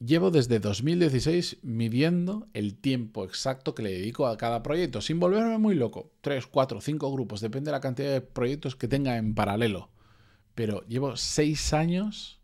Llevo 0.00 0.30
desde 0.30 0.58
2016 0.58 1.58
midiendo 1.62 2.48
el 2.52 2.76
tiempo 2.76 3.24
exacto 3.24 3.74
que 3.74 3.82
le 3.84 3.92
dedico 3.92 4.26
a 4.26 4.36
cada 4.36 4.62
proyecto, 4.62 5.00
sin 5.00 5.20
volverme 5.20 5.56
muy 5.58 5.76
loco. 5.76 6.12
Tres, 6.20 6.46
cuatro, 6.46 6.80
cinco 6.80 7.12
grupos, 7.12 7.40
depende 7.40 7.68
de 7.68 7.72
la 7.72 7.80
cantidad 7.80 8.10
de 8.10 8.20
proyectos 8.20 8.74
que 8.74 8.88
tenga 8.88 9.16
en 9.16 9.34
paralelo. 9.34 9.90
Pero 10.54 10.84
llevo 10.86 11.16
seis 11.16 11.72
años 11.72 12.40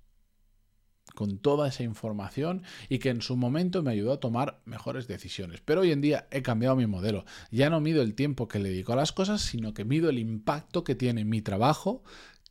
con 1.15 1.39
toda 1.39 1.69
esa 1.69 1.83
información 1.83 2.63
y 2.89 3.01
que 3.01 3.11
en 3.11 3.21
su 3.21 3.37
momento 3.37 3.83
me 3.83 3.91
ayudó 3.91 4.13
a 4.13 4.21
tomar 4.21 4.63
mejores 4.65 5.09
decisiones. 5.09 5.61
Pero 5.61 5.81
hoy 5.81 5.91
en 5.91 6.01
día 6.01 6.29
he 6.31 6.43
cambiado 6.43 6.77
mi 6.77 6.87
modelo. 6.87 7.25
Ya 7.51 7.69
no 7.69 7.81
mido 7.81 8.01
el 8.01 8.15
tiempo 8.15 8.47
que 8.47 8.61
le 8.61 8.71
dedico 8.71 8.93
a 8.93 8.97
las 8.97 9.13
cosas, 9.13 9.43
sino 9.43 9.75
que 9.75 9.85
mido 9.85 10.09
el 10.09 10.21
impacto 10.21 10.85
que 10.85 10.95
tiene 10.95 11.25
mi 11.25 11.43
trabajo 11.43 12.05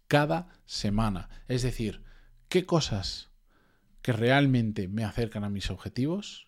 cada 0.08 0.50
semana. 0.66 1.30
Es 1.48 1.64
decir, 1.64 2.04
qué 2.50 2.66
cosas 2.66 3.30
que 4.10 4.14
realmente 4.14 4.88
me 4.88 5.04
acercan 5.04 5.44
a 5.44 5.52
mis 5.52 5.70
objetivos 5.70 6.48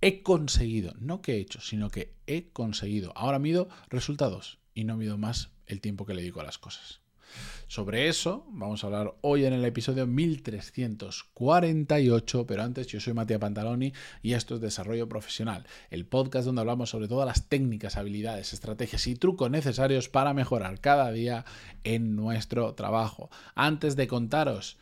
he 0.00 0.22
conseguido, 0.22 0.94
no 1.00 1.20
que 1.20 1.32
he 1.32 1.40
hecho, 1.40 1.60
sino 1.60 1.90
que 1.90 2.14
he 2.28 2.52
conseguido. 2.52 3.12
Ahora 3.16 3.40
mido 3.40 3.68
resultados 3.88 4.60
y 4.72 4.84
no 4.84 4.96
mido 4.96 5.18
más 5.18 5.50
el 5.66 5.80
tiempo 5.80 6.06
que 6.06 6.14
le 6.14 6.22
dedico 6.22 6.40
a 6.40 6.44
las 6.44 6.58
cosas. 6.58 7.00
Sobre 7.66 8.06
eso 8.06 8.46
vamos 8.50 8.84
a 8.84 8.86
hablar 8.86 9.16
hoy 9.20 9.46
en 9.46 9.52
el 9.52 9.64
episodio 9.64 10.06
1348, 10.06 12.46
pero 12.46 12.62
antes 12.62 12.86
yo 12.86 13.00
soy 13.00 13.14
Matías 13.14 13.40
Pantaloni 13.40 13.92
y 14.22 14.34
esto 14.34 14.54
es 14.54 14.60
Desarrollo 14.60 15.08
Profesional, 15.08 15.66
el 15.90 16.06
podcast 16.06 16.46
donde 16.46 16.60
hablamos 16.60 16.90
sobre 16.90 17.08
todas 17.08 17.26
las 17.26 17.48
técnicas, 17.48 17.96
habilidades, 17.96 18.52
estrategias 18.52 19.08
y 19.08 19.16
trucos 19.16 19.50
necesarios 19.50 20.08
para 20.08 20.34
mejorar 20.34 20.80
cada 20.80 21.10
día 21.10 21.44
en 21.82 22.14
nuestro 22.14 22.76
trabajo. 22.76 23.28
Antes 23.56 23.96
de 23.96 24.06
contaros 24.06 24.78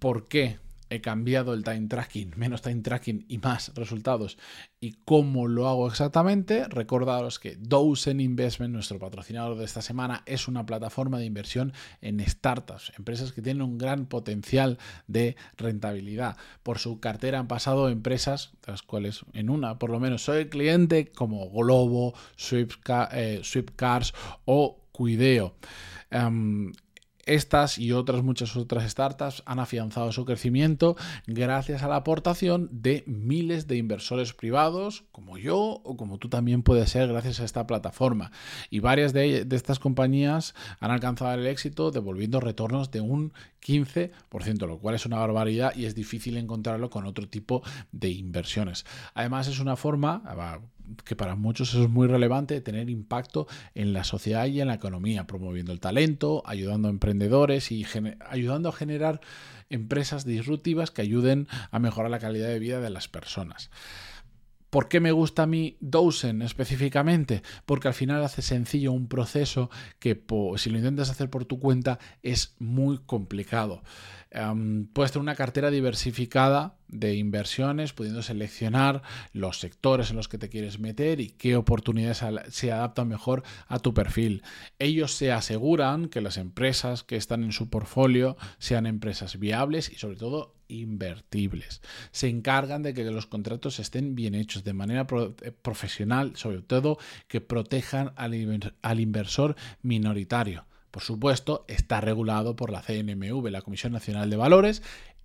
por 0.00 0.26
qué 0.26 0.58
he 0.90 1.00
cambiado 1.00 1.54
el 1.54 1.64
time 1.64 1.88
tracking, 1.88 2.32
menos 2.36 2.62
time 2.62 2.82
tracking 2.82 3.24
y 3.28 3.38
más 3.38 3.72
resultados. 3.74 4.38
¿Y 4.80 4.92
cómo 5.04 5.48
lo 5.48 5.68
hago 5.68 5.88
exactamente? 5.88 6.68
Recordaros 6.68 7.38
que 7.38 7.56
Dozen 7.56 8.20
Investment, 8.20 8.72
nuestro 8.72 8.98
patrocinador 8.98 9.56
de 9.56 9.64
esta 9.64 9.82
semana, 9.82 10.22
es 10.26 10.48
una 10.48 10.66
plataforma 10.66 11.18
de 11.18 11.24
inversión 11.24 11.72
en 12.00 12.20
startups, 12.20 12.92
empresas 12.98 13.32
que 13.32 13.42
tienen 13.42 13.62
un 13.62 13.78
gran 13.78 14.06
potencial 14.06 14.78
de 15.06 15.36
rentabilidad. 15.56 16.36
Por 16.62 16.78
su 16.78 17.00
cartera 17.00 17.38
han 17.38 17.48
pasado 17.48 17.88
empresas, 17.88 18.52
de 18.64 18.72
las 18.72 18.82
cuales 18.82 19.24
en 19.32 19.50
una 19.50 19.78
por 19.78 19.90
lo 19.90 20.00
menos 20.00 20.22
soy 20.22 20.48
cliente, 20.48 21.10
como 21.12 21.50
Globo, 21.50 22.14
Swift, 22.36 22.78
eh, 23.12 23.42
Cars 23.76 24.14
o 24.44 24.84
Cuideo. 24.92 25.54
Em, 26.10 26.72
estas 27.26 27.78
y 27.78 27.92
otras 27.92 28.22
muchas 28.22 28.56
otras 28.56 28.90
startups 28.90 29.42
han 29.46 29.58
afianzado 29.58 30.12
su 30.12 30.24
crecimiento 30.24 30.96
gracias 31.26 31.82
a 31.82 31.88
la 31.88 31.96
aportación 31.96 32.68
de 32.72 33.04
miles 33.06 33.66
de 33.66 33.76
inversores 33.76 34.32
privados, 34.32 35.04
como 35.12 35.36
yo 35.36 35.58
o 35.58 35.96
como 35.96 36.18
tú 36.18 36.28
también 36.28 36.62
puedes 36.62 36.90
ser 36.90 37.08
gracias 37.08 37.40
a 37.40 37.44
esta 37.44 37.66
plataforma. 37.66 38.30
Y 38.70 38.80
varias 38.80 39.12
de, 39.12 39.46
estas 39.50 39.78
compañías 39.78 40.54
han 40.80 40.90
alcanzado 40.90 41.34
el 41.34 41.46
éxito 41.46 41.90
devolviendo 41.90 42.40
retornos 42.40 42.90
de 42.90 43.00
un 43.00 43.32
15%, 43.60 44.66
lo 44.66 44.78
cual 44.78 44.94
es 44.94 45.06
una 45.06 45.18
barbaridad 45.18 45.74
y 45.74 45.86
es 45.86 45.94
difícil 45.94 46.36
encontrarlo 46.36 46.90
con 46.90 47.06
otro 47.06 47.28
tipo 47.28 47.62
de 47.90 48.10
inversiones. 48.10 48.86
Además 49.14 49.48
es 49.48 49.58
una 49.58 49.76
forma, 49.76 50.22
que 51.04 51.16
para 51.16 51.34
muchos 51.34 51.74
es 51.74 51.88
muy 51.88 52.06
relevante, 52.06 52.60
tener 52.60 52.90
impacto 52.90 53.46
en 53.74 53.92
la 53.92 54.04
sociedad 54.04 54.46
y 54.46 54.60
en 54.60 54.68
la 54.68 54.74
economía, 54.74 55.26
promoviendo 55.26 55.72
el 55.72 55.80
talento, 55.80 56.42
ayudando 56.46 56.88
a 56.88 56.90
emprendedores 56.90 57.72
y 57.72 57.86
ayudando 58.28 58.68
a 58.68 58.72
generar 58.72 59.20
empresas 59.70 60.24
disruptivas 60.24 60.90
que 60.90 61.02
ayuden 61.02 61.48
a 61.70 61.78
mejorar 61.78 62.10
la 62.10 62.18
calidad 62.18 62.48
de 62.48 62.58
vida 62.58 62.80
de 62.80 62.90
las 62.90 63.08
personas. 63.08 63.70
¿Por 64.70 64.88
qué 64.88 65.00
me 65.00 65.12
gusta 65.12 65.44
a 65.44 65.46
mí 65.46 65.76
Dosen 65.80 66.42
específicamente? 66.42 67.42
Porque 67.64 67.88
al 67.88 67.94
final 67.94 68.22
hace 68.24 68.42
sencillo 68.42 68.92
un 68.92 69.08
proceso 69.08 69.70
que 69.98 70.20
si 70.56 70.70
lo 70.70 70.78
intentas 70.78 71.10
hacer 71.10 71.30
por 71.30 71.44
tu 71.44 71.58
cuenta 71.58 71.98
es 72.22 72.56
muy 72.58 72.98
complicado. 72.98 73.82
Em, 74.30 74.86
puedes 74.88 75.12
tener 75.12 75.22
una 75.22 75.36
cartera 75.36 75.70
diversificada 75.70 76.76
de 76.88 77.14
inversiones, 77.14 77.92
pudiendo 77.92 78.22
seleccionar 78.22 79.02
los 79.32 79.60
sectores 79.60 80.10
en 80.10 80.16
los 80.16 80.28
que 80.28 80.38
te 80.38 80.48
quieres 80.48 80.78
meter 80.78 81.20
y 81.20 81.30
qué 81.30 81.56
oportunidades 81.56 82.22
se 82.48 82.72
adaptan 82.72 83.08
mejor 83.08 83.44
a 83.68 83.78
tu 83.78 83.94
perfil. 83.94 84.42
Ellos 84.78 85.12
se 85.14 85.32
aseguran 85.32 86.08
que 86.08 86.20
las 86.20 86.36
empresas 86.36 87.02
que 87.04 87.16
están 87.16 87.44
en 87.44 87.52
su 87.52 87.70
portfolio 87.70 88.36
sean 88.58 88.86
empresas 88.86 89.38
viables 89.38 89.90
y 89.90 89.96
sobre 89.96 90.16
todo 90.16 90.55
invertibles. 90.68 91.80
Se 92.10 92.28
encargan 92.28 92.82
de 92.82 92.94
que 92.94 93.04
los 93.04 93.26
contratos 93.26 93.78
estén 93.78 94.14
bien 94.14 94.34
hechos 94.34 94.64
de 94.64 94.72
manera 94.72 95.06
eh, 95.42 95.52
profesional, 95.52 96.36
sobre 96.36 96.62
todo 96.62 96.98
que 97.28 97.40
protejan 97.40 98.12
al 98.16 99.00
inversor 99.00 99.56
minoritario. 99.82 100.66
Por 100.90 101.02
supuesto, 101.02 101.64
está 101.68 102.00
regulado 102.00 102.56
por 102.56 102.70
la 102.70 102.80
CNMV, 102.80 103.50
la 103.50 103.60
Comisión 103.60 103.92
Nacional 103.92 104.30
de 104.30 104.36
Valores. 104.36 104.82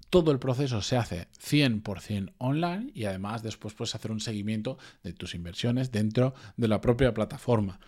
Todo 0.10 0.32
el 0.32 0.40
proceso 0.40 0.82
se 0.82 0.98
hace 0.98 1.30
100% 1.40 2.34
online 2.40 2.92
y 2.94 3.06
además 3.06 3.42
después 3.44 3.74
puedes 3.74 3.96
hacer 3.96 4.12
un 4.12 4.20
seguimiento 4.20 4.78
de 5.04 5.14
tus 5.14 5.34
inversiones 5.34 5.92
dentro 5.94 6.34
de 6.58 6.68
la 6.68 6.82
propia 6.82 7.14
plataforma. 7.14 7.80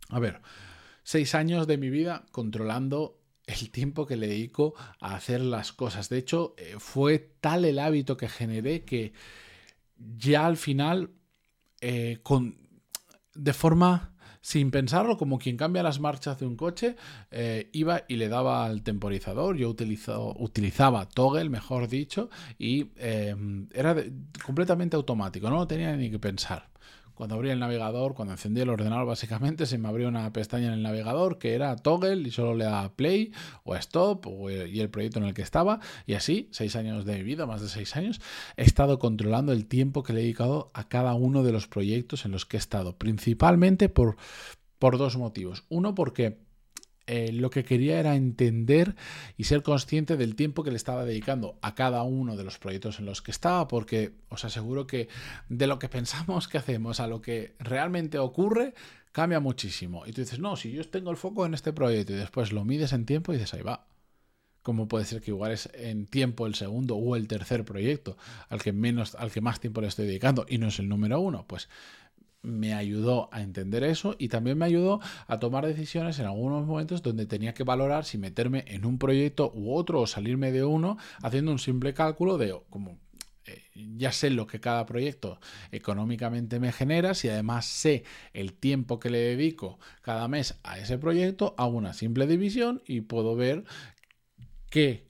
A 0.09 0.19
ver, 0.19 0.41
seis 1.03 1.33
años 1.33 1.65
de 1.65 1.77
mi 1.77 1.89
vida 1.89 2.25
controlando 2.31 3.19
el 3.47 3.71
tiempo 3.71 4.05
que 4.05 4.17
le 4.17 4.27
dedico 4.27 4.75
a 4.99 5.15
hacer 5.15 5.41
las 5.41 5.71
cosas. 5.71 6.09
De 6.09 6.17
hecho, 6.17 6.53
eh, 6.57 6.75
fue 6.77 7.17
tal 7.41 7.65
el 7.65 7.79
hábito 7.79 8.17
que 8.17 8.27
generé 8.27 8.83
que 8.83 9.13
ya 9.97 10.45
al 10.45 10.57
final, 10.57 11.11
eh, 11.81 12.19
con, 12.23 12.57
de 13.33 13.53
forma 13.53 14.13
sin 14.41 14.71
pensarlo, 14.71 15.17
como 15.17 15.37
quien 15.39 15.57
cambia 15.57 15.83
las 15.83 15.99
marchas 15.99 16.39
de 16.39 16.45
un 16.45 16.55
coche, 16.55 16.95
eh, 17.31 17.69
iba 17.73 18.03
y 18.07 18.15
le 18.15 18.29
daba 18.29 18.65
al 18.65 18.83
temporizador. 18.83 19.57
Yo 19.57 19.69
utilizaba 19.69 21.07
toggle, 21.07 21.49
mejor 21.49 21.87
dicho, 21.87 22.29
y 22.57 22.91
eh, 22.97 23.35
era 23.73 23.95
completamente 24.45 24.95
automático, 24.95 25.49
no 25.49 25.57
lo 25.57 25.67
tenía 25.67 25.95
ni 25.95 26.09
que 26.09 26.19
pensar. 26.19 26.69
Cuando 27.19 27.35
abría 27.35 27.51
el 27.51 27.59
navegador, 27.59 28.13
cuando 28.13 28.33
encendía 28.33 28.63
el 28.63 28.69
ordenador, 28.69 29.05
básicamente 29.05 29.65
se 29.65 29.77
me 29.77 29.89
abrió 29.89 30.07
una 30.07 30.31
pestaña 30.31 30.67
en 30.67 30.73
el 30.75 30.83
navegador 30.83 31.37
que 31.37 31.53
era 31.53 31.75
toggle 31.75 32.25
y 32.25 32.31
solo 32.31 32.55
le 32.55 32.63
daba 32.63 32.95
play 32.95 33.33
o 33.65 33.75
stop 33.75 34.25
y 34.65 34.79
el 34.79 34.89
proyecto 34.89 35.19
en 35.19 35.25
el 35.25 35.33
que 35.33 35.41
estaba. 35.41 35.81
Y 36.05 36.13
así, 36.13 36.47
seis 36.51 36.77
años 36.77 37.03
de 37.03 37.21
vida, 37.21 37.45
más 37.45 37.61
de 37.61 37.67
seis 37.67 37.97
años, 37.97 38.21
he 38.55 38.63
estado 38.63 38.99
controlando 38.99 39.51
el 39.51 39.65
tiempo 39.65 40.01
que 40.01 40.13
le 40.13 40.21
he 40.21 40.23
dedicado 40.23 40.71
a 40.73 40.87
cada 40.87 41.13
uno 41.13 41.43
de 41.43 41.51
los 41.51 41.67
proyectos 41.67 42.23
en 42.23 42.31
los 42.31 42.45
que 42.45 42.55
he 42.55 42.57
estado. 42.57 42.97
Principalmente 42.97 43.89
por, 43.89 44.15
por 44.77 44.97
dos 44.97 45.17
motivos. 45.17 45.65
Uno, 45.67 45.95
porque 45.95 46.37
eh, 47.11 47.31
lo 47.31 47.49
que 47.49 47.63
quería 47.63 47.99
era 47.99 48.15
entender 48.15 48.95
y 49.35 49.45
ser 49.45 49.63
consciente 49.63 50.15
del 50.15 50.35
tiempo 50.35 50.63
que 50.63 50.69
le 50.69 50.77
estaba 50.77 51.05
dedicando 51.05 51.57
a 51.63 51.73
cada 51.73 52.03
uno 52.03 52.35
de 52.35 52.43
los 52.43 52.59
proyectos 52.59 52.99
en 52.99 53.05
los 53.05 53.23
que 53.23 53.31
estaba, 53.31 53.67
porque 53.67 54.11
os 54.29 54.45
aseguro 54.45 54.85
que 54.85 55.09
de 55.49 55.65
lo 55.65 55.79
que 55.79 55.89
pensamos 55.97 56.47
que 56.47 56.59
hacemos 56.59 56.99
a 56.99 57.07
lo 57.07 57.19
que 57.19 57.55
realmente 57.57 58.19
ocurre, 58.19 58.75
cambia 59.11 59.39
muchísimo. 59.39 60.05
Y 60.05 60.11
tú 60.11 60.21
dices, 60.21 60.37
no, 60.37 60.55
si 60.55 60.71
yo 60.71 60.87
tengo 60.87 61.09
el 61.09 61.17
foco 61.17 61.47
en 61.47 61.55
este 61.55 61.73
proyecto 61.73 62.13
y 62.13 62.17
después 62.17 62.51
lo 62.51 62.63
mides 62.63 62.93
en 62.93 63.07
tiempo 63.07 63.33
y 63.33 63.37
dices, 63.37 63.55
ahí 63.55 63.63
va. 63.63 63.87
¿Cómo 64.61 64.87
puede 64.87 65.05
ser 65.05 65.19
que 65.21 65.31
igual 65.31 65.51
es 65.51 65.67
en 65.73 66.05
tiempo 66.05 66.45
el 66.45 66.53
segundo 66.53 66.95
o 66.95 67.15
el 67.15 67.27
tercer 67.27 67.65
proyecto 67.65 68.17
al 68.49 68.61
que 68.61 68.71
menos, 68.71 69.15
al 69.15 69.31
que 69.31 69.41
más 69.41 69.59
tiempo 69.59 69.81
le 69.81 69.87
estoy 69.87 70.05
dedicando 70.05 70.45
y 70.47 70.59
no 70.59 70.67
es 70.67 70.77
el 70.77 70.87
número 70.89 71.19
uno? 71.19 71.47
Pues 71.47 71.69
me 72.41 72.73
ayudó 72.73 73.29
a 73.31 73.41
entender 73.41 73.83
eso 73.83 74.15
y 74.17 74.29
también 74.29 74.57
me 74.57 74.65
ayudó 74.65 75.01
a 75.27 75.39
tomar 75.39 75.65
decisiones 75.65 76.19
en 76.19 76.25
algunos 76.25 76.65
momentos 76.65 77.01
donde 77.01 77.25
tenía 77.25 77.53
que 77.53 77.63
valorar 77.63 78.05
si 78.05 78.17
meterme 78.17 78.63
en 78.67 78.85
un 78.85 78.97
proyecto 78.97 79.51
u 79.53 79.73
otro 79.73 80.01
o 80.01 80.07
salirme 80.07 80.51
de 80.51 80.63
uno 80.63 80.97
haciendo 81.21 81.51
un 81.51 81.59
simple 81.59 81.93
cálculo 81.93 82.37
de 82.37 82.57
como 82.69 82.97
eh, 83.45 83.63
ya 83.97 84.11
sé 84.11 84.29
lo 84.29 84.47
que 84.47 84.59
cada 84.59 84.85
proyecto 84.85 85.39
económicamente 85.71 86.59
me 86.59 86.71
genera, 86.71 87.13
si 87.13 87.29
además 87.29 87.65
sé 87.65 88.03
el 88.33 88.53
tiempo 88.53 88.99
que 88.99 89.09
le 89.09 89.19
dedico 89.19 89.79
cada 90.01 90.27
mes 90.27 90.59
a 90.63 90.77
ese 90.77 90.97
proyecto, 90.97 91.55
hago 91.57 91.77
una 91.77 91.93
simple 91.93 92.27
división 92.27 92.81
y 92.85 93.01
puedo 93.01 93.35
ver 93.35 93.63
qué 94.69 95.07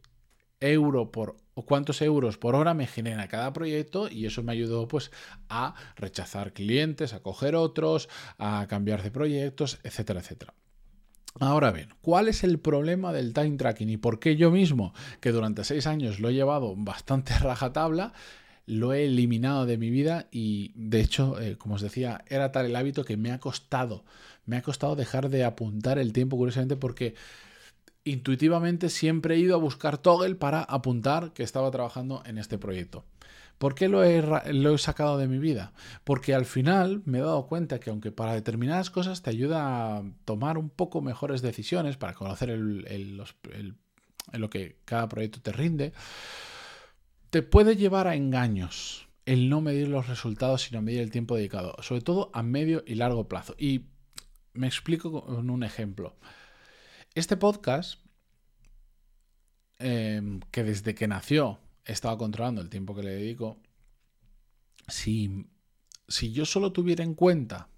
euro 0.60 1.12
por 1.12 1.38
cuántos 1.66 2.02
euros 2.02 2.38
por 2.38 2.56
hora 2.56 2.74
me 2.74 2.88
genera 2.88 3.28
cada 3.28 3.54
proyecto 3.54 4.10
y 4.10 4.26
eso 4.26 4.44
me 4.44 4.52
ayudó 4.52 4.88
pues 4.88 5.12
a 5.50 5.76
rechazar 5.96 6.54
clientes, 6.54 7.14
a 7.14 7.22
coger 7.22 7.56
otros, 7.56 8.10
a 8.38 8.66
cambiar 8.68 9.04
de 9.04 9.12
proyectos, 9.12 9.80
etcétera, 9.84 10.20
etcétera. 10.22 10.54
Ahora 11.40 11.72
bien, 11.72 11.90
¿cuál 12.02 12.28
es 12.28 12.44
el 12.44 12.60
problema 12.60 13.14
del 13.14 13.34
time 13.34 13.56
tracking 13.56 13.90
y 13.90 13.98
por 13.98 14.20
qué 14.20 14.36
yo 14.36 14.52
mismo, 14.52 14.94
que 15.22 15.32
durante 15.32 15.64
seis 15.64 15.86
años 15.88 16.20
lo 16.20 16.30
he 16.30 16.34
llevado 16.34 16.76
bastante 16.76 17.34
rajatabla, 17.40 18.14
lo 18.66 18.94
he 18.94 19.06
eliminado 19.06 19.66
de 19.66 19.78
mi 19.78 19.90
vida 19.90 20.28
y 20.32 20.74
de 20.76 21.02
hecho, 21.02 21.40
eh, 21.40 21.58
como 21.58 21.76
os 21.76 21.82
decía, 21.82 22.24
era 22.28 22.52
tal 22.52 22.66
el 22.66 22.76
hábito 22.76 23.06
que 23.06 23.18
me 23.18 23.32
ha 23.32 23.40
costado, 23.40 24.04
me 24.46 24.58
ha 24.58 24.62
costado 24.62 24.96
dejar 24.96 25.30
de 25.30 25.44
apuntar 25.44 25.98
el 25.98 26.14
tiempo 26.14 26.38
curiosamente 26.38 26.76
porque 26.76 27.16
intuitivamente 28.12 28.90
siempre 28.90 29.36
he 29.36 29.40
ido 29.40 29.56
a 29.56 29.60
buscar 29.60 29.98
Toggle 29.98 30.36
para 30.36 30.64
apuntar 30.64 31.34
que 31.34 31.44
estaba 31.44 31.72
trabajando 31.72 32.24
en 32.26 32.38
este 32.38 32.58
proyecto. 32.58 33.06
¿Por 33.60 33.76
qué 33.76 33.90
lo 33.90 34.04
he, 34.06 34.78
sacado 34.78 35.18
de 35.18 35.28
mi 35.28 35.38
vida? 35.38 35.74
Porque 36.06 36.34
al 36.34 36.46
final 36.46 37.02
me 37.04 37.18
he 37.18 37.22
dado 37.22 37.46
cuenta 37.46 37.82
que 37.82 37.90
aunque 37.90 38.10
para 38.10 38.34
determinadas 38.34 38.90
cosas 38.90 39.22
te 39.22 39.32
ayuda 39.32 39.98
a 39.98 40.04
tomar 40.24 40.58
un 40.58 40.70
poco 40.70 41.02
mejores 41.02 41.42
decisiones, 41.42 41.98
para 41.98 42.14
conocer 42.14 42.58
lo 42.58 44.50
que 44.50 44.78
cada 44.86 45.10
proyecto 45.10 45.42
te 45.42 45.52
rinde, 45.52 45.92
te 47.30 47.42
puede 47.42 47.76
llevar 47.76 48.08
a 48.08 48.16
engaños 48.16 49.10
el 49.26 49.50
no 49.50 49.60
medir 49.60 49.90
los 49.90 50.08
resultados, 50.08 50.64
sino 50.64 50.82
medir 50.82 51.02
el 51.02 51.12
tiempo 51.12 51.36
dedicado, 51.36 51.76
sobre 51.82 52.02
todo 52.02 52.32
a 52.34 52.42
medio 52.44 52.82
y 52.88 52.96
largo 52.96 53.28
plazo. 53.28 53.56
Y 53.58 53.88
me 54.54 54.68
explico 54.68 55.26
con 55.26 55.50
un 55.50 55.64
ejemplo. 55.64 56.16
Este 57.16 57.38
podcast, 57.38 58.00
em, 59.80 60.40
que 60.52 60.64
desde 60.64 60.94
que 60.94 61.08
nació 61.08 61.60
he 61.86 61.92
estado 61.92 62.18
controlando 62.18 62.62
el 62.62 62.70
tiempo 62.70 62.96
que 62.96 63.04
le 63.04 63.12
dedico, 63.12 63.60
si, 64.88 65.48
si 66.08 66.32
yo 66.32 66.46
solo 66.46 66.72
tuviera 66.72 67.04
en 67.04 67.16
cuenta 67.16 67.70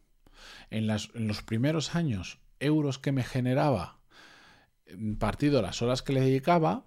en, 0.70 0.90
en, 0.90 1.28
los 1.28 1.44
primeros 1.44 1.96
años 1.96 2.40
euros 2.60 3.00
que 3.00 3.12
me 3.12 3.24
generaba 3.24 4.00
partido 5.20 5.62
las 5.62 5.82
horas 5.82 6.02
que 6.02 6.14
le 6.14 6.22
dedicaba, 6.22 6.86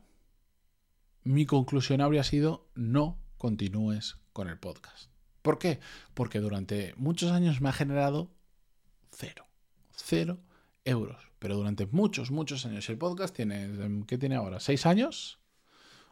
mi 1.22 1.46
conclusión 1.46 2.00
habría 2.00 2.24
sido 2.24 2.68
no 2.74 3.18
continúes 3.38 4.18
con 4.32 4.48
el 4.48 4.58
podcast. 4.58 5.10
¿Por 5.42 5.58
qué? 5.58 5.80
Porque 6.14 6.40
durante 6.40 6.94
muchos 6.96 7.32
años 7.32 7.60
me 7.60 7.68
ha 7.68 7.72
generado 7.72 8.30
cero. 9.10 9.46
Cero 9.92 10.38
euros. 10.84 11.33
Pero 11.44 11.56
durante 11.56 11.84
muchos, 11.84 12.30
muchos 12.30 12.64
años. 12.64 12.88
El 12.88 12.96
podcast 12.96 13.36
tiene, 13.36 13.68
¿qué 14.06 14.16
tiene 14.16 14.34
ahora? 14.34 14.60
¿Seis 14.60 14.86
años? 14.86 15.40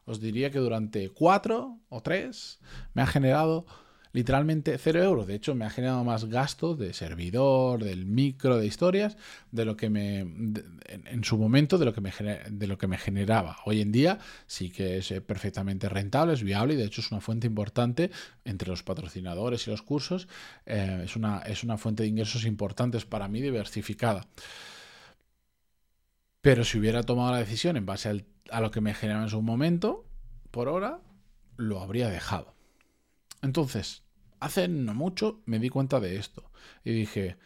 Os 0.04 0.20
diría 0.20 0.50
que 0.50 0.58
durante 0.58 1.08
cuatro 1.08 1.78
o 1.88 2.02
tres 2.02 2.60
me 2.92 3.00
ha 3.00 3.06
generado 3.06 3.64
literalmente 4.12 4.76
cero 4.76 5.02
euros. 5.02 5.26
De 5.26 5.34
hecho, 5.34 5.54
me 5.54 5.64
ha 5.64 5.70
generado 5.70 6.04
más 6.04 6.26
gasto 6.26 6.76
de 6.76 6.92
servidor, 6.92 7.82
del 7.82 8.04
micro, 8.04 8.58
de 8.58 8.66
historias, 8.66 9.16
de 9.52 9.64
lo 9.64 9.74
que 9.74 9.88
me, 9.88 10.18
en, 10.20 11.24
su 11.24 11.38
momento, 11.38 11.78
de 11.78 11.86
lo 11.86 11.94
que 11.94 12.02
me, 12.02 12.12
de 12.50 12.66
lo 12.66 12.76
que 12.76 12.86
me 12.86 12.98
generaba. 12.98 13.56
Hoy 13.64 13.80
en 13.80 13.90
día 13.90 14.18
sí 14.46 14.68
que 14.68 14.98
es 14.98 15.10
eh, 15.12 15.22
perfectamente 15.22 15.88
rentable, 15.88 16.34
es 16.34 16.42
viable 16.42 16.74
y 16.74 16.76
de 16.76 16.84
hecho 16.84 17.00
es 17.00 17.10
una 17.10 17.22
fuente 17.22 17.46
importante 17.46 18.10
entre 18.44 18.68
los 18.68 18.82
patrocinadores 18.82 19.66
y 19.66 19.70
los 19.70 19.80
cursos. 19.80 20.28
Eh, 20.66 21.04
es, 21.04 21.16
una, 21.16 21.38
es 21.38 21.64
una 21.64 21.78
fuente 21.78 22.02
de 22.02 22.10
ingresos 22.10 22.44
importantes 22.44 23.06
para 23.06 23.28
mí, 23.28 23.40
diversificada. 23.40 24.26
Pero 26.42 26.64
si 26.64 26.78
hubiera 26.78 27.02
tomado 27.02 27.32
la 27.32 27.38
decisión 27.38 27.76
en 27.76 27.86
base 27.86 28.24
a 28.50 28.60
lo 28.60 28.70
que 28.70 28.80
me 28.80 28.94
generaba 28.94 29.24
en 29.24 29.30
su 29.30 29.40
momento, 29.40 30.04
por 30.50 30.68
hora, 30.68 31.00
lo 31.56 31.80
habría 31.80 32.10
dejado. 32.10 32.54
Entonces, 33.40 34.02
hace 34.40 34.68
no 34.68 34.92
mucho 34.92 35.40
me 35.46 35.58
di 35.58 35.68
cuenta 35.68 36.00
de 36.00 36.16
esto 36.16 36.50
y 36.84 36.92
dije, 36.92 37.36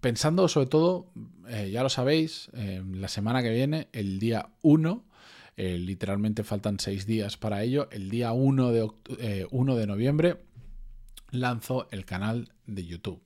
pensando 0.00 0.48
sobre 0.48 0.66
todo, 0.66 1.10
eh, 1.48 1.70
ya 1.72 1.82
lo 1.82 1.88
sabéis, 1.88 2.50
la 2.52 3.08
semana 3.08 3.42
que 3.42 3.50
viene, 3.50 3.88
el 3.92 4.18
día 4.18 4.50
1, 4.62 5.04
eh, 5.56 5.78
literalmente 5.78 6.44
faltan 6.44 6.78
seis 6.78 7.06
días 7.06 7.36
para 7.36 7.62
ello, 7.62 7.88
el 7.90 8.08
día 8.08 8.32
1 8.32 8.72
de, 8.72 8.82
1 9.50 9.74
eh, 9.74 9.78
de 9.78 9.86
noviembre 9.86 10.44
lanzo 11.30 11.88
el 11.90 12.04
canal 12.04 12.52
de 12.66 12.84
YouTube. 12.84 13.22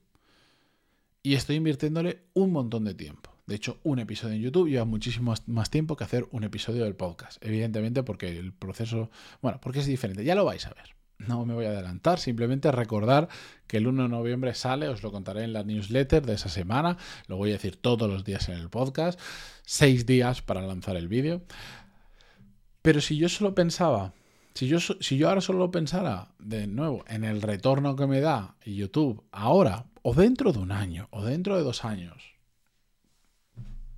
Y 1.23 1.33
estoy 1.33 1.55
invirtiéndole 1.55 2.23
un 2.33 2.51
montón 2.51 2.83
de 2.85 2.93
tiempo. 2.93 3.34
De 3.45 3.55
hecho, 3.55 3.79
un 3.83 3.99
episodio 3.99 4.35
en 4.35 4.41
YouTube 4.41 4.69
lleva 4.69 4.85
muchísimo 4.85 5.33
más 5.45 5.69
tiempo 5.69 5.95
que 5.95 6.03
hacer 6.03 6.27
un 6.31 6.43
episodio 6.43 6.83
del 6.83 6.95
podcast. 6.95 7.43
Evidentemente 7.45 8.03
porque 8.03 8.37
el 8.37 8.53
proceso, 8.53 9.11
bueno, 9.41 9.59
porque 9.61 9.79
es 9.79 9.85
diferente. 9.85 10.23
Ya 10.23 10.35
lo 10.35 10.45
vais 10.45 10.65
a 10.65 10.73
ver 10.73 10.95
no 11.17 11.45
me 11.45 11.53
voy 11.53 11.65
a 11.65 11.69
adelantar, 11.69 12.19
simplemente 12.19 12.71
recordar 12.71 13.29
que 13.67 13.77
el 13.77 13.87
1 13.87 14.03
de 14.03 14.09
noviembre 14.09 14.53
sale, 14.53 14.87
os 14.87 15.03
lo 15.03 15.11
contaré 15.11 15.43
en 15.43 15.53
la 15.53 15.63
newsletter 15.63 16.25
de 16.25 16.33
esa 16.33 16.49
semana, 16.49 16.97
lo 17.27 17.37
voy 17.37 17.49
a 17.51 17.53
decir 17.53 17.77
todos 17.77 18.09
los 18.09 18.23
días 18.23 18.49
en 18.49 18.55
el 18.55 18.69
podcast, 18.69 19.19
seis 19.63 20.05
días 20.05 20.41
para 20.41 20.61
lanzar 20.61 20.97
el 20.97 21.07
vídeo. 21.07 21.41
Pero 22.81 23.01
si 23.01 23.17
yo 23.17 23.29
solo 23.29 23.55
pensaba, 23.55 24.13
si 24.53 24.67
yo, 24.67 24.79
si 24.79 25.17
yo 25.17 25.29
ahora 25.29 25.41
solo 25.41 25.71
pensara 25.71 26.29
de 26.39 26.67
nuevo 26.67 27.03
en 27.07 27.23
el 27.23 27.41
retorno 27.41 27.95
que 27.95 28.07
me 28.07 28.21
da 28.21 28.55
YouTube 28.65 29.23
ahora, 29.31 29.85
o 30.01 30.13
dentro 30.13 30.53
de 30.53 30.59
un 30.59 30.71
año, 30.71 31.07
o 31.11 31.23
dentro 31.23 31.57
de 31.57 31.63
dos 31.63 31.83
años, 31.83 32.34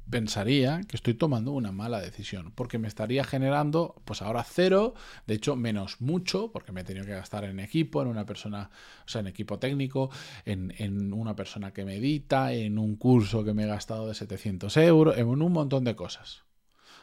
pensaría 0.09 0.81
que 0.87 0.95
estoy 0.95 1.13
tomando 1.13 1.51
una 1.51 1.71
mala 1.71 1.99
decisión, 1.99 2.51
porque 2.55 2.77
me 2.77 2.87
estaría 2.87 3.23
generando, 3.23 4.01
pues 4.05 4.21
ahora 4.21 4.43
cero, 4.43 4.93
de 5.25 5.35
hecho 5.35 5.55
menos 5.55 6.01
mucho, 6.01 6.51
porque 6.51 6.71
me 6.71 6.81
he 6.81 6.83
tenido 6.83 7.05
que 7.05 7.13
gastar 7.13 7.43
en 7.43 7.59
equipo, 7.59 8.01
en 8.01 8.07
una 8.07 8.25
persona, 8.25 8.69
o 9.05 9.09
sea, 9.09 9.21
en 9.21 9.27
equipo 9.27 9.59
técnico, 9.59 10.09
en, 10.45 11.13
una 11.13 11.35
persona 11.35 11.73
que 11.73 11.85
me 11.85 11.95
edita, 11.95 12.53
en 12.53 12.79
un 12.79 12.95
curso 12.95 13.43
que 13.43 13.53
me 13.53 13.63
he 13.63 13.67
gastado 13.67 14.07
de 14.07 14.13
700 14.13 14.75
euros, 14.77 15.17
en 15.17 15.27
un 15.27 15.51
montón 15.51 15.83
de 15.83 15.95
cosas. 15.95 16.43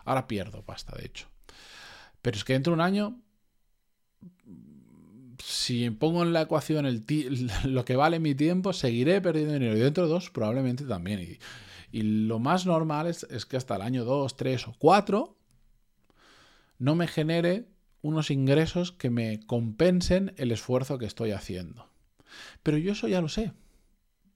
Ahora 0.05 0.27
pierdo 0.27 0.63
pasta, 0.63 0.97
de 0.97 1.07
hecho. 1.07 1.29
Pero 2.23 2.37
es 2.37 2.45
que 2.45 2.55
dentro 2.55 2.73
de 2.73 2.75
un 2.75 2.81
año, 2.81 3.19
si 5.43 5.91
pongo 5.91 6.23
en 6.23 6.33
la 6.33 6.43
ecuación 6.43 6.87
el 6.87 7.05
lo 7.65 7.85
que 7.85 7.97
vale 7.97 8.19
mi 8.19 8.35
tiempo, 8.35 8.73
seguiré 8.73 9.21
perdiendo 9.21 9.53
dinero. 9.53 9.77
Y 9.77 9.81
dentro 9.81 10.05
de 10.05 10.11
dos, 10.11 10.31
probablemente 10.31 10.85
también. 10.85 11.39
Y 11.95 12.03
lo 12.03 12.41
más 12.41 12.67
normal 12.67 13.07
es, 13.07 13.47
que 13.47 13.57
hasta 13.57 13.77
el 13.77 13.83
año 13.83 14.05
2, 14.05 14.37
3 14.37 14.67
o 14.67 14.75
4 14.81 15.39
no 16.81 16.97
me 16.97 17.07
genere 17.07 17.69
unos 18.03 18.33
ingresos 18.33 18.91
que 18.91 19.11
me 19.11 19.47
compensen 19.47 20.35
el 20.37 20.51
esfuerzo 20.51 20.99
que 20.99 21.07
estoy 21.07 21.31
haciendo. 21.31 21.89
Pero 22.65 22.79
yo 22.79 22.91
eso 22.91 23.07
ya 23.07 23.21
lo 23.21 23.29
sé 23.29 23.53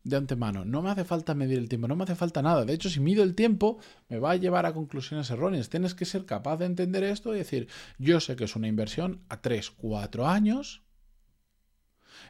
de 0.04 0.16
antemano. 0.16 0.64
No 0.64 0.82
me 0.82 0.90
hace 0.90 1.04
falta 1.04 1.34
medir 1.34 1.58
el 1.58 1.68
tiempo, 1.68 1.88
no 1.88 1.96
me 1.96 2.04
hace 2.04 2.14
falta 2.14 2.42
nada. 2.42 2.64
De 2.64 2.74
hecho, 2.74 2.90
si 2.90 3.00
mido 3.00 3.24
el 3.24 3.34
tiempo, 3.34 3.78
me 4.08 4.20
va 4.20 4.30
a 4.30 4.36
llevar 4.36 4.64
a 4.64 4.72
conclusiones 4.72 5.28
erróneas. 5.28 5.68
Tienes 5.68 5.96
que 5.96 6.04
ser 6.04 6.26
capaz 6.26 6.58
de 6.58 6.66
entender 6.66 7.02
esto 7.02 7.34
y 7.34 7.38
decir, 7.38 7.66
yo 7.98 8.20
sé 8.20 8.36
que 8.36 8.44
es 8.44 8.54
una 8.54 8.68
inversión 8.68 9.24
a 9.28 9.40
3, 9.40 9.72
4 9.72 10.28
años 10.28 10.84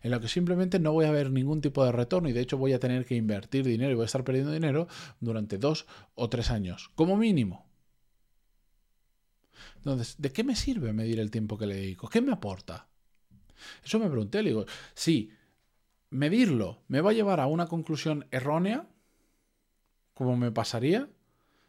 en 0.03 0.11
lo 0.11 0.21
que 0.21 0.29
simplemente 0.29 0.79
no 0.79 0.93
voy 0.93 1.07
a 1.07 1.11
ver 1.11 1.31
ningún 1.31 1.61
tipo 1.61 1.85
de 1.85 1.93
retorno 1.93 2.29
y 2.29 2.33
de 2.33 2.41
hecho 2.41 2.59
voy 2.59 2.73
a 2.73 2.79
tener 2.79 3.05
que 3.05 3.15
invertir 3.15 3.65
dinero 3.65 3.93
y 3.93 3.95
voy 3.95 4.05
a 4.05 4.07
estar 4.07 4.25
perdiendo 4.25 4.53
dinero 4.53 4.89
durante 5.21 5.59
dos 5.59 5.87
o 6.15 6.29
tres 6.29 6.51
años, 6.51 6.91
como 6.95 7.17
mínimo. 7.17 7.67
Entonces, 9.77 10.17
¿de 10.19 10.33
qué 10.33 10.45
me 10.45 10.57
sirve 10.57 10.93
medir 10.93 11.21
el 11.21 11.31
tiempo 11.31 11.59
que 11.59 11.67
le 11.67 11.77
dedico? 11.77 12.09
¿Qué 12.09 12.21
me 12.21 12.33
aporta? 12.33 12.89
Eso 13.85 13.99
me 13.99 14.09
pregunté, 14.09 14.43
le 14.43 14.51
digo, 14.51 14.67
si 14.95 15.33
medirlo 16.11 16.83
me 16.89 17.01
va 17.01 17.11
a 17.11 17.15
llevar 17.15 17.41
a 17.41 17.47
una 17.47 17.67
conclusión 17.67 18.27
errónea, 18.31 18.89
como 20.15 20.37
me 20.37 20.51
pasaría, 20.51 21.09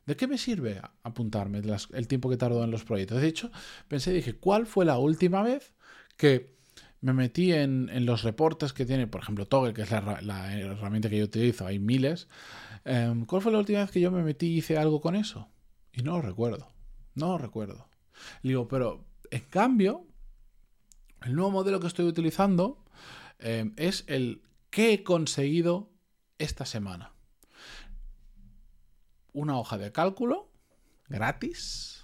¿de 0.06 0.16
qué 0.16 0.28
me 0.28 0.38
sirve 0.38 0.82
apuntarme 1.04 1.62
el 1.94 2.08
tiempo 2.08 2.30
que 2.30 2.38
tardó 2.38 2.64
en 2.64 2.72
los 2.72 2.84
proyectos? 2.84 3.22
De 3.22 3.28
hecho, 3.28 3.52
pensé 3.88 4.12
dije, 4.12 4.34
¿cuál 4.34 4.66
fue 4.66 4.86
la 4.86 4.98
última 4.98 5.44
vez 5.44 5.74
que 6.18 6.59
me 7.02 7.14
metí 7.14 7.54
en, 7.54 8.06
los 8.06 8.24
reportes 8.24 8.74
que 8.74 8.86
tiene, 8.86 9.08
por 9.08 9.22
ejemplo, 9.22 9.46
Toggle, 9.46 9.74
que 9.74 9.84
es 9.84 9.92
la, 9.92 10.58
herramienta 10.58 11.10
que 11.10 11.18
yo 11.18 11.26
utilizo, 11.26 11.66
hay 11.66 11.80
miles. 11.80 12.28
Em, 12.84 13.26
¿Cuál 13.26 13.42
fue 13.42 13.52
la 13.52 13.60
última 13.60 13.80
vez 13.80 13.92
que 13.92 14.02
yo 14.02 14.12
me 14.12 14.24
metí 14.24 14.48
y 14.48 14.58
hice 14.58 14.78
algo 14.78 15.00
con 15.00 15.16
eso? 15.16 15.50
Y 15.94 16.02
no 16.02 16.14
lo 16.14 16.22
recuerdo. 16.22 16.68
No 17.16 17.30
lo 17.30 17.38
recuerdo. 17.38 17.88
digo, 18.44 18.68
pero 18.68 19.06
en 19.32 19.42
cambio, 19.50 20.06
el 21.22 21.36
nuevo 21.36 21.52
modelo 21.52 21.80
que 21.80 21.88
estoy 21.88 22.06
utilizando 22.06 22.84
em, 23.40 23.74
es 23.78 24.04
el 24.08 24.42
que 24.70 24.94
he 24.94 25.04
conseguido 25.04 25.92
esta 26.38 26.66
semana. 26.66 27.14
Una 29.32 29.58
hoja 29.58 29.78
de 29.78 29.92
cálculo 29.92 30.52
gratis 31.08 31.99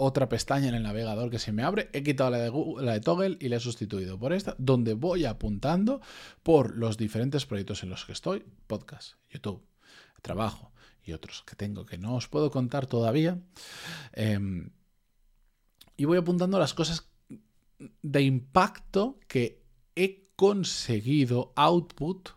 otra 0.00 0.30
pestaña 0.30 0.68
en 0.68 0.74
el 0.74 0.82
navegador 0.82 1.30
que 1.30 1.38
se 1.38 1.52
me 1.52 1.62
abre, 1.62 1.90
he 1.92 2.02
quitado 2.02 2.30
la 2.30 2.38
de, 2.38 2.50
la 2.82 2.92
de 2.92 3.00
Toggle 3.00 3.36
y 3.38 3.48
la 3.48 3.56
he 3.56 3.60
sustituido 3.60 4.18
por 4.18 4.32
esta, 4.32 4.56
donde 4.58 4.94
voy 4.94 5.26
apuntando 5.26 6.00
por 6.42 6.74
los 6.76 6.96
diferentes 6.96 7.44
proyectos 7.44 7.82
en 7.82 7.90
los 7.90 8.06
que 8.06 8.12
estoy, 8.12 8.44
podcast, 8.66 9.16
YouTube, 9.28 9.62
trabajo 10.22 10.72
y 11.04 11.12
otros 11.12 11.44
que 11.46 11.54
tengo 11.54 11.84
que 11.84 11.98
no 11.98 12.14
os 12.14 12.28
puedo 12.28 12.50
contar 12.50 12.86
todavía. 12.86 13.38
Em, 14.12 14.70
y 15.98 16.06
voy 16.06 16.16
apuntando 16.16 16.58
las 16.58 16.72
cosas 16.72 17.10
de 18.02 18.22
impacto 18.22 19.20
que 19.28 19.62
he 19.94 20.30
conseguido, 20.34 21.52
output, 21.56 22.30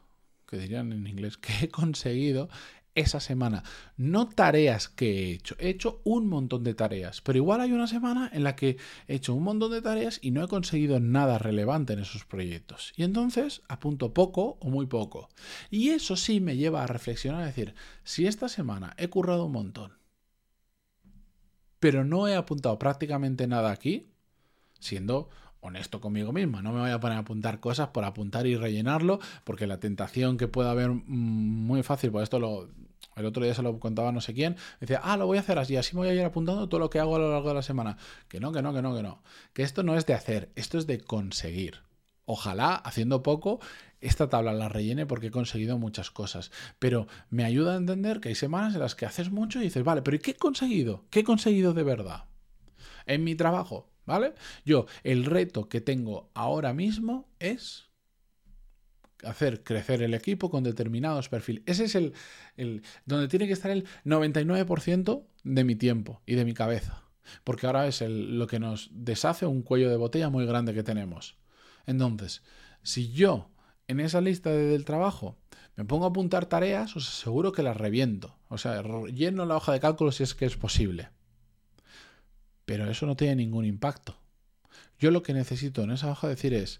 que 0.45 0.57
dirían 0.57 0.91
en 0.91 1.07
inglés, 1.07 1.37
que 1.37 1.53
he 1.65 1.69
conseguido 1.69 2.49
esa 2.95 3.19
semana. 3.19 3.63
No 3.97 4.29
tareas 4.29 4.87
que 4.89 5.11
he 5.11 5.31
hecho. 5.33 5.55
He 5.59 5.69
hecho 5.69 6.01
un 6.03 6.27
montón 6.27 6.63
de 6.63 6.73
tareas, 6.73 7.21
pero 7.21 7.37
igual 7.37 7.61
hay 7.61 7.71
una 7.71 7.87
semana 7.87 8.29
en 8.33 8.43
la 8.43 8.55
que 8.55 8.77
he 9.07 9.15
hecho 9.15 9.33
un 9.33 9.43
montón 9.43 9.71
de 9.71 9.81
tareas 9.81 10.19
y 10.21 10.31
no 10.31 10.43
he 10.43 10.47
conseguido 10.47 10.99
nada 10.99 11.37
relevante 11.37 11.93
en 11.93 11.99
esos 11.99 12.25
proyectos. 12.25 12.93
Y 12.95 13.03
entonces 13.03 13.61
apunto 13.67 14.13
poco 14.13 14.57
o 14.59 14.69
muy 14.69 14.85
poco. 14.85 15.29
Y 15.69 15.89
eso 15.89 16.15
sí 16.15 16.39
me 16.39 16.57
lleva 16.57 16.83
a 16.83 16.87
reflexionar, 16.87 17.43
a 17.43 17.47
decir, 17.47 17.73
si 18.03 18.27
esta 18.27 18.49
semana 18.49 18.93
he 18.97 19.09
currado 19.09 19.45
un 19.45 19.53
montón, 19.53 19.93
pero 21.79 22.05
no 22.05 22.27
he 22.27 22.35
apuntado 22.35 22.79
prácticamente 22.79 23.47
nada 23.47 23.71
aquí, 23.71 24.07
siendo 24.79 25.29
honesto 25.63 25.99
conmigo 26.01 26.31
misma. 26.31 26.61
No 26.61 26.73
me 26.73 26.81
voy 26.81 26.91
a 26.91 26.99
poner 26.99 27.17
a 27.17 27.21
apuntar 27.21 27.59
cosas 27.59 27.89
por 27.89 28.03
apuntar 28.03 28.45
y 28.47 28.55
rellenarlo, 28.55 29.19
porque 29.43 29.65
la 29.65 29.79
tentación 29.79 30.37
que 30.37 30.47
puede 30.47 30.69
haber 30.69 30.91
mm, 30.91 31.01
muy 31.07 31.83
fácil, 31.83 32.11
pues 32.11 32.23
esto 32.23 32.39
lo, 32.39 32.69
el 33.15 33.25
otro 33.25 33.43
día 33.43 33.53
se 33.53 33.61
lo 33.61 33.79
contaba 33.79 34.11
no 34.11 34.21
sé 34.21 34.33
quién, 34.33 34.55
decía, 34.79 34.99
ah, 35.03 35.17
lo 35.17 35.25
voy 35.25 35.37
a 35.37 35.41
hacer 35.41 35.59
así, 35.59 35.75
así 35.77 35.95
me 35.95 36.01
voy 36.01 36.09
a 36.09 36.13
ir 36.13 36.23
apuntando 36.23 36.67
todo 36.67 36.79
lo 36.79 36.89
que 36.89 36.99
hago 36.99 37.15
a 37.15 37.19
lo 37.19 37.31
largo 37.31 37.49
de 37.49 37.55
la 37.55 37.61
semana. 37.61 37.97
Que 38.27 38.39
no, 38.39 38.51
que 38.51 38.61
no, 38.61 38.73
que 38.73 38.81
no, 38.81 38.95
que 38.95 39.03
no. 39.03 39.21
Que 39.53 39.63
esto 39.63 39.83
no 39.83 39.95
es 39.97 40.05
de 40.05 40.13
hacer, 40.13 40.51
esto 40.55 40.77
es 40.77 40.87
de 40.87 40.99
conseguir. 40.99 41.81
Ojalá, 42.25 42.75
haciendo 42.75 43.21
poco, 43.21 43.59
esta 43.99 44.29
tabla 44.29 44.53
la 44.53 44.69
rellene 44.69 45.05
porque 45.05 45.27
he 45.27 45.31
conseguido 45.31 45.77
muchas 45.77 46.09
cosas. 46.09 46.51
Pero 46.79 47.07
me 47.29 47.43
ayuda 47.43 47.73
a 47.73 47.77
entender 47.77 48.19
que 48.19 48.29
hay 48.29 48.35
semanas 48.35 48.73
en 48.73 48.79
las 48.79 48.95
que 48.95 49.05
haces 49.05 49.31
mucho 49.31 49.59
y 49.59 49.63
dices, 49.63 49.83
vale, 49.83 50.01
pero 50.01 50.15
¿y 50.15 50.19
qué 50.19 50.31
he 50.31 50.35
conseguido? 50.35 51.05
¿Qué 51.09 51.21
he 51.21 51.23
conseguido 51.23 51.73
de 51.73 51.83
verdad? 51.83 52.25
En 53.05 53.23
mi 53.23 53.35
trabajo, 53.35 53.89
¿vale? 54.05 54.33
Yo, 54.65 54.85
el 55.03 55.25
reto 55.25 55.67
que 55.67 55.81
tengo 55.81 56.29
ahora 56.33 56.73
mismo 56.73 57.27
es 57.39 57.92
hacer 59.25 59.63
crecer 59.63 60.01
el 60.01 60.13
equipo 60.13 60.49
con 60.49 60.63
determinados 60.63 61.29
perfiles. 61.29 61.63
Ese 61.65 61.85
es 61.85 61.95
el, 61.95 62.13
el 62.57 62.83
donde 63.05 63.27
tiene 63.27 63.47
que 63.47 63.53
estar 63.53 63.71
el 63.71 63.85
99% 64.05 65.23
de 65.43 65.63
mi 65.63 65.75
tiempo 65.75 66.21
y 66.25 66.35
de 66.35 66.45
mi 66.45 66.53
cabeza. 66.53 67.03
Porque 67.43 67.67
ahora 67.67 67.87
es 67.87 68.01
el, 68.01 68.37
lo 68.37 68.47
que 68.47 68.59
nos 68.59 68.89
deshace 68.91 69.45
un 69.45 69.61
cuello 69.61 69.89
de 69.89 69.97
botella 69.97 70.29
muy 70.29 70.45
grande 70.45 70.73
que 70.73 70.83
tenemos. 70.83 71.37
Entonces, 71.85 72.43
si 72.81 73.11
yo 73.11 73.49
en 73.87 73.99
esa 73.99 74.21
lista 74.21 74.51
del 74.51 74.85
trabajo 74.85 75.37
me 75.75 75.85
pongo 75.85 76.05
a 76.05 76.09
apuntar 76.09 76.45
tareas, 76.45 76.95
os 76.95 77.07
aseguro 77.07 77.51
que 77.51 77.63
las 77.63 77.77
reviento. 77.77 78.35
O 78.49 78.57
sea, 78.57 78.83
lleno 79.07 79.45
la 79.45 79.57
hoja 79.57 79.73
de 79.73 79.79
cálculo 79.79 80.11
si 80.11 80.23
es 80.23 80.35
que 80.35 80.45
es 80.45 80.55
posible. 80.55 81.09
Pero 82.65 82.89
eso 82.89 83.05
no 83.05 83.15
tiene 83.15 83.37
ningún 83.37 83.65
impacto. 83.65 84.17
Yo 84.99 85.11
lo 85.11 85.23
que 85.23 85.33
necesito 85.33 85.83
en 85.83 85.91
esa 85.91 86.11
hoja 86.11 86.27
decir 86.27 86.53
es, 86.53 86.79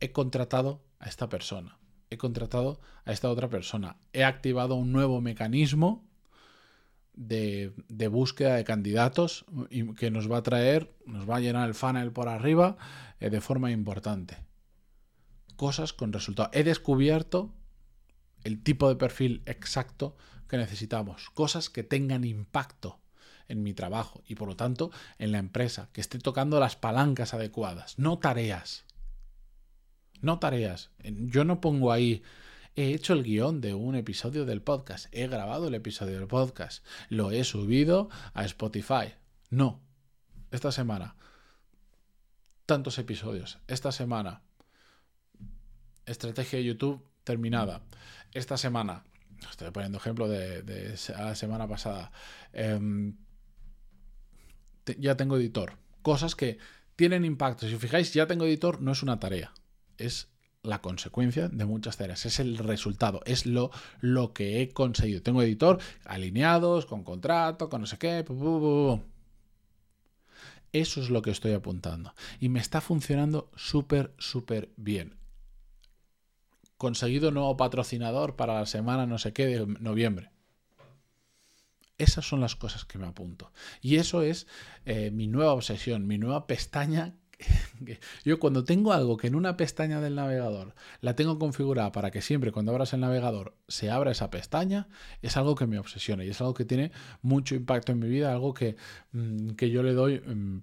he 0.00 0.12
contratado 0.12 0.82
a 0.98 1.08
esta 1.08 1.28
persona, 1.28 1.78
he 2.10 2.18
contratado 2.18 2.80
a 3.04 3.12
esta 3.12 3.30
otra 3.30 3.48
persona, 3.48 3.96
he 4.12 4.24
activado 4.24 4.74
un 4.74 4.92
nuevo 4.92 5.20
mecanismo 5.20 6.06
de, 7.16 7.72
búsqueda 8.10 8.56
de 8.56 8.64
candidatos 8.64 9.46
que 9.96 10.10
nos 10.10 10.30
va 10.30 10.38
a 10.38 10.42
traer, 10.42 10.94
nos 11.06 11.28
va 11.28 11.36
a 11.36 11.40
llenar 11.40 11.68
el 11.68 11.74
funnel 11.74 12.12
por 12.12 12.28
arriba 12.28 12.76
eh, 13.20 13.30
de 13.30 13.40
forma 13.40 13.70
importante. 13.70 14.38
Cosas 15.56 15.94
con 15.94 16.12
resultado. 16.12 16.50
He 16.52 16.62
descubierto 16.62 17.54
el 18.44 18.62
tipo 18.62 18.88
de 18.88 18.96
perfil 18.96 19.42
exacto 19.46 20.16
que 20.48 20.58
necesitamos. 20.58 21.30
Cosas 21.30 21.70
que 21.70 21.82
tengan 21.82 22.24
impacto 22.24 23.00
en 23.48 23.62
mi 23.62 23.72
trabajo 23.72 24.22
y 24.26 24.34
por 24.34 24.48
lo 24.48 24.56
tanto 24.56 24.90
en 25.18 25.32
la 25.32 25.38
empresa, 25.38 25.88
que 25.92 26.00
esté 26.00 26.18
tocando 26.18 26.60
las 26.60 26.76
palancas 26.76 27.32
adecuadas, 27.32 27.98
no 27.98 28.18
tareas. 28.18 28.84
No 30.20 30.38
tareas. 30.38 30.90
Yo 31.02 31.44
no 31.44 31.60
pongo 31.60 31.92
ahí 31.92 32.22
he 32.76 32.92
hecho 32.92 33.14
el 33.14 33.22
guion 33.22 33.60
de 33.60 33.74
un 33.74 33.94
episodio 33.94 34.44
del 34.44 34.60
podcast, 34.60 35.06
he 35.10 35.26
grabado 35.26 35.68
el 35.68 35.74
episodio 35.74 36.18
del 36.18 36.28
podcast, 36.28 36.84
lo 37.08 37.30
he 37.30 37.42
subido 37.42 38.10
a 38.34 38.44
Spotify. 38.44 39.14
No. 39.50 39.80
Esta 40.50 40.70
semana. 40.70 41.16
Tantos 42.66 42.98
episodios. 42.98 43.58
Esta 43.66 43.92
semana. 43.92 44.42
Estrategia 46.04 46.58
de 46.58 46.66
YouTube 46.66 47.02
terminada. 47.24 47.82
Esta 48.32 48.56
semana. 48.58 49.04
Estoy 49.50 49.70
poniendo 49.70 49.98
ejemplo 49.98 50.28
de, 50.28 50.94
la 51.18 51.34
semana 51.34 51.66
pasada. 51.66 52.12
Em, 52.52 53.16
ya 54.98 55.16
tengo 55.16 55.36
editor. 55.36 55.78
Cosas 56.02 56.36
que 56.36 56.58
tienen 56.94 57.24
impacto. 57.24 57.66
Si 57.66 57.74
os 57.74 57.80
fijáis, 57.80 58.12
ya 58.12 58.26
tengo 58.26 58.44
editor 58.44 58.82
no 58.82 58.92
es 58.92 59.02
una 59.02 59.18
tarea. 59.18 59.52
Es 59.98 60.28
la 60.62 60.80
consecuencia 60.82 61.48
de 61.48 61.64
muchas 61.64 61.96
tareas, 61.96 62.26
es 62.26 62.40
el 62.40 62.58
resultado, 62.58 63.20
es 63.24 63.46
lo, 63.46 63.70
lo 64.00 64.32
que 64.32 64.60
he 64.60 64.68
conseguido. 64.70 65.22
Tengo 65.22 65.42
editor 65.42 65.78
alineados, 66.04 66.86
con 66.86 67.04
contrato, 67.04 67.68
con 67.70 67.82
no 67.82 67.86
sé 67.86 67.98
qué. 67.98 68.24
Eso 70.72 71.00
es 71.00 71.08
lo 71.08 71.22
que 71.22 71.30
estoy 71.30 71.52
apuntando. 71.52 72.14
Y 72.40 72.48
me 72.48 72.60
está 72.60 72.80
funcionando 72.80 73.50
súper, 73.56 74.12
súper 74.18 74.70
bien. 74.76 75.16
Conseguido 76.76 77.30
nuevo 77.30 77.56
patrocinador 77.56 78.36
para 78.36 78.54
la 78.54 78.66
semana 78.66 79.06
no 79.06 79.18
sé 79.18 79.32
qué 79.32 79.46
de 79.46 79.66
noviembre. 79.66 80.30
Esas 81.96 82.28
son 82.28 82.40
las 82.40 82.56
cosas 82.56 82.84
que 82.84 82.98
me 82.98 83.06
apunto. 83.06 83.52
Y 83.80 83.96
eso 83.96 84.20
es 84.20 84.46
eh, 84.84 85.10
mi 85.10 85.28
nueva 85.28 85.54
obsesión, 85.54 86.06
mi 86.06 86.18
nueva 86.18 86.46
pestaña 86.46 87.14
yo 88.24 88.38
cuando 88.38 88.64
tengo 88.64 88.92
algo 88.92 89.16
que 89.16 89.26
en 89.26 89.34
una 89.34 89.56
pestaña 89.56 90.00
del 90.00 90.14
navegador 90.14 90.74
la 91.00 91.14
tengo 91.14 91.38
configurada 91.38 91.92
para 91.92 92.10
que 92.10 92.22
siempre 92.22 92.52
cuando 92.52 92.72
abras 92.72 92.92
el 92.92 93.00
navegador 93.00 93.54
se 93.68 93.90
abra 93.90 94.10
esa 94.10 94.30
pestaña, 94.30 94.88
es 95.22 95.36
algo 95.36 95.54
que 95.54 95.66
me 95.66 95.78
obsesiona 95.78 96.24
y 96.24 96.30
es 96.30 96.40
algo 96.40 96.54
que 96.54 96.64
tiene 96.64 96.92
mucho 97.22 97.54
impacto 97.54 97.92
en 97.92 97.98
mi 97.98 98.08
vida, 98.08 98.32
algo 98.32 98.54
que, 98.54 98.76
mm, 99.12 99.50
que 99.50 99.70
yo 99.70 99.82
le 99.82 99.92
doy 99.92 100.20
mm, 100.20 100.60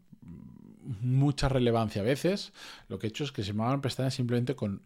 mucha 1.01 1.49
relevancia. 1.49 2.01
A 2.01 2.05
veces 2.05 2.53
lo 2.87 2.99
que 2.99 3.07
he 3.07 3.09
hecho 3.09 3.23
es 3.23 3.31
que 3.31 3.43
se 3.43 3.53
me 3.53 3.63
abran 3.63 3.81
pestañas 3.81 4.13
simplemente 4.13 4.55
con 4.55 4.81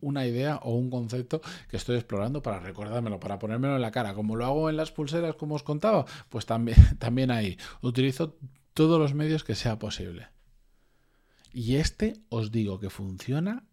una 0.00 0.26
idea 0.26 0.56
o 0.62 0.74
un 0.74 0.90
concepto 0.90 1.40
que 1.68 1.76
estoy 1.76 1.96
explorando 1.96 2.42
para 2.42 2.60
recordármelo, 2.60 3.18
para 3.20 3.38
ponérmelo 3.38 3.76
en 3.76 3.82
la 3.82 3.90
cara. 3.90 4.14
Como 4.14 4.36
lo 4.36 4.44
hago 4.44 4.70
en 4.70 4.76
las 4.76 4.92
pulseras, 4.92 5.36
como 5.36 5.54
os 5.54 5.62
contaba, 5.62 6.06
pues 6.28 6.46
también, 6.46 6.76
también 6.98 7.30
ahí. 7.30 7.58
Utilizo 7.82 8.36
todos 8.74 9.00
los 9.00 9.14
medios 9.14 9.44
que 9.44 9.54
sea 9.54 9.78
posible. 9.78 10.28
Y 11.56 11.76
este 11.76 12.20
os 12.28 12.52
digo 12.52 12.78
que 12.78 12.90
funciona 12.90 13.64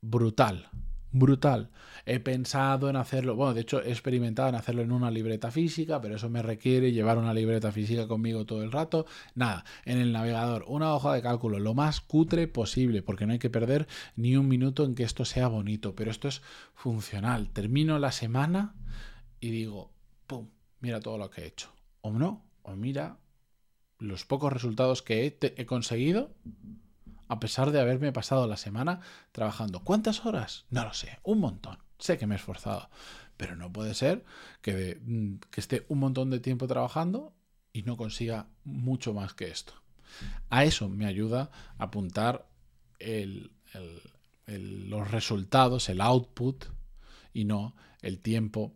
brutal, 0.00 0.70
brutal. 1.10 1.72
He 2.04 2.20
pensado 2.20 2.88
en 2.88 2.94
hacerlo, 2.94 3.34
bueno, 3.34 3.52
de 3.52 3.62
hecho 3.62 3.82
he 3.82 3.90
experimentado 3.90 4.48
en 4.48 4.54
hacerlo 4.54 4.82
en 4.82 4.92
una 4.92 5.10
libreta 5.10 5.50
física, 5.50 6.00
pero 6.00 6.14
eso 6.14 6.30
me 6.30 6.40
requiere 6.40 6.92
llevar 6.92 7.18
una 7.18 7.34
libreta 7.34 7.72
física 7.72 8.06
conmigo 8.06 8.46
todo 8.46 8.62
el 8.62 8.70
rato. 8.70 9.06
Nada, 9.34 9.64
en 9.84 9.98
el 9.98 10.12
navegador, 10.12 10.66
una 10.68 10.94
hoja 10.94 11.14
de 11.14 11.22
cálculo, 11.22 11.58
lo 11.58 11.74
más 11.74 12.00
cutre 12.00 12.46
posible, 12.46 13.02
porque 13.02 13.26
no 13.26 13.32
hay 13.32 13.40
que 13.40 13.50
perder 13.50 13.88
ni 14.14 14.36
un 14.36 14.46
minuto 14.46 14.84
en 14.84 14.94
que 14.94 15.02
esto 15.02 15.24
sea 15.24 15.48
bonito, 15.48 15.96
pero 15.96 16.12
esto 16.12 16.28
es 16.28 16.42
funcional. 16.76 17.50
Termino 17.50 17.98
la 17.98 18.12
semana 18.12 18.76
y 19.40 19.50
digo, 19.50 19.90
¡pum! 20.28 20.50
Mira 20.78 21.00
todo 21.00 21.18
lo 21.18 21.28
que 21.28 21.40
he 21.40 21.46
hecho. 21.48 21.72
O 22.02 22.12
no, 22.12 22.44
o 22.62 22.76
mira 22.76 23.18
los 23.98 24.24
pocos 24.24 24.52
resultados 24.52 25.02
que 25.02 25.26
he, 25.26 25.36
he 25.40 25.66
conseguido 25.66 26.32
a 27.28 27.40
pesar 27.40 27.70
de 27.70 27.80
haberme 27.80 28.12
pasado 28.12 28.46
la 28.46 28.56
semana 28.56 29.00
trabajando. 29.32 29.80
¿Cuántas 29.82 30.24
horas? 30.26 30.64
No 30.70 30.84
lo 30.84 30.94
sé, 30.94 31.18
un 31.22 31.40
montón. 31.40 31.78
Sé 31.98 32.18
que 32.18 32.26
me 32.26 32.34
he 32.34 32.38
esforzado, 32.38 32.90
pero 33.36 33.56
no 33.56 33.72
puede 33.72 33.94
ser 33.94 34.24
que, 34.60 35.00
mm, 35.02 35.36
que 35.50 35.60
esté 35.60 35.86
un 35.88 35.98
montón 35.98 36.30
de 36.30 36.40
tiempo 36.40 36.66
trabajando 36.66 37.34
y 37.72 37.82
no 37.82 37.96
consiga 37.96 38.48
mucho 38.64 39.12
más 39.12 39.34
que 39.34 39.48
esto. 39.48 39.74
A 40.48 40.64
eso 40.64 40.88
me 40.88 41.06
ayuda 41.06 41.50
apuntar 41.78 42.48
los 44.46 45.10
resultados, 45.10 45.88
el 45.88 46.00
output 46.00 46.64
y 47.34 47.44
no 47.44 47.74
el 48.00 48.20
tiempo 48.20 48.74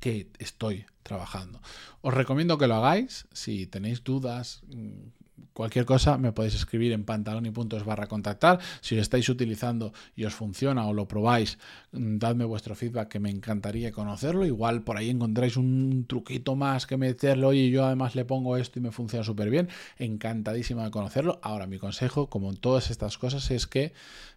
que 0.00 0.30
estoy 0.38 0.86
trabajando. 1.02 1.60
Os 2.00 2.14
recomiendo 2.14 2.58
que 2.58 2.66
lo 2.66 2.76
hagáis 2.76 3.28
si 3.32 3.66
tenéis 3.66 4.02
dudas, 4.02 4.62
mm, 4.66 5.08
cualquier 5.54 5.86
cosa 5.86 6.18
me 6.18 6.32
podéis 6.32 6.56
escribir 6.56 6.92
en 6.92 7.04
pantaloni.es 7.04 7.84
barra 7.84 8.06
contactar. 8.06 8.58
Si 8.80 8.94
lo 8.94 9.00
estáis 9.00 9.28
utilizando 9.28 9.94
y 10.14 10.24
os 10.24 10.34
funciona 10.34 10.86
o 10.86 10.92
lo 10.92 11.08
probáis, 11.08 11.58
mm, 11.92 12.18
dadme 12.18 12.44
vuestro 12.44 12.74
feedback 12.74 13.08
que 13.08 13.20
me 13.20 13.30
encantaría 13.30 13.92
conocerlo. 13.92 14.44
Igual 14.44 14.82
por 14.82 14.98
ahí 14.98 15.08
encontráis 15.10 15.56
un 15.56 16.04
truquito 16.06 16.56
más 16.56 16.86
que 16.86 16.96
meterlo 16.96 17.52
y 17.52 17.70
yo 17.70 17.86
además 17.86 18.14
le 18.14 18.24
pongo 18.24 18.56
esto 18.56 18.78
y 18.78 18.82
me 18.82 18.90
funciona 18.90 19.24
súper 19.24 19.48
bien. 19.48 19.68
Encantadísimo 19.98 20.82
de 20.82 20.90
conocerlo. 20.90 21.38
Ahora 21.42 21.66
mi 21.66 21.78
consejo, 21.78 22.28
como 22.28 22.50
en 22.50 22.56
todas 22.56 22.90
estas 22.90 23.16
cosas, 23.16 23.50
es 23.50 23.66
que 23.66 23.92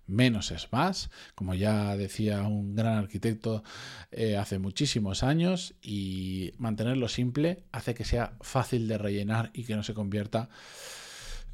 menos 0.05 0.51
es 0.51 0.71
más, 0.71 1.09
como 1.35 1.53
ya 1.53 1.97
decía 1.97 2.41
un 2.43 2.75
gran 2.75 2.95
arquitecto 2.95 3.63
eh, 4.11 4.37
hace 4.37 4.57
muchísimos 4.57 5.21
años, 5.21 5.75
y 5.81 6.53
mantenerlo 6.57 7.09
simple 7.09 7.63
hace 7.71 7.93
que 7.93 8.05
sea 8.05 8.33
fácil 8.41 8.87
de 8.87 8.97
rellenar 8.97 9.51
y 9.53 9.65
que 9.65 9.75
no 9.75 9.83
se 9.83 9.93
convierta 9.93 10.49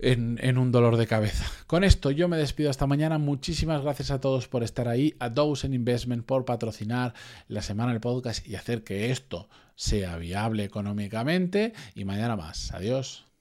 en, 0.03 0.57
un 0.57 0.71
dolor 0.71 0.97
de 0.97 1.07
cabeza. 1.07 1.45
Con 1.67 1.83
esto 1.83 2.11
yo 2.11 2.27
me 2.27 2.37
despido 2.37 2.69
hasta 2.69 2.87
mañana. 2.87 3.17
Muchísimas 3.17 3.81
gracias 3.81 4.11
a 4.11 4.19
todos 4.19 4.47
por 4.47 4.63
estar 4.63 4.87
ahí, 4.87 5.15
a 5.19 5.29
Dozen 5.29 5.73
Investment 5.73 6.25
por 6.25 6.45
patrocinar 6.45 7.13
la 7.47 7.61
semana 7.61 7.91
del 7.91 8.01
podcast 8.01 8.47
y 8.47 8.55
hacer 8.55 8.83
que 8.83 9.11
esto 9.11 9.49
sea 9.75 10.17
viable 10.17 10.63
económicamente. 10.63 11.73
Y 11.95 12.05
mañana 12.05 12.35
más. 12.35 12.71
Adiós. 12.73 13.25